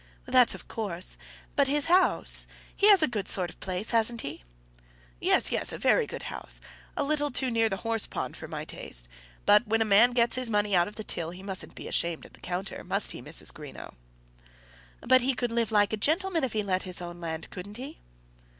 [0.25, 1.15] "That's of course.
[1.55, 4.41] But his house; he has a good sort of place, hasn't he?"
[5.19, 6.59] "Yes, yes; a very good house;
[6.97, 9.07] a little too near to the horse pond for my taste.
[9.45, 12.25] But when a man gets his money out of the till, he mustn't be ashamed
[12.25, 13.53] of the counter; must he, Mrs.
[13.53, 13.93] Greenow?"
[15.01, 17.99] "But he could live like a gentleman if he let his own land, couldn't he?"